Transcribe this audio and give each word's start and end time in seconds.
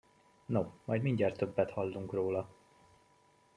No, 0.45 0.63
majd 0.85 1.01
mindjárt 1.01 1.37
többet 1.37 1.71
hallunk 1.71 2.13
róla. 2.13 2.49